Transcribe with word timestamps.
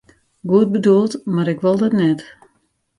Goed 0.47 0.71
bedoeld, 0.73 1.19
mar 1.25 1.47
ik 1.47 1.61
wol 1.61 1.77
dat 1.77 1.91
net. 1.91 2.19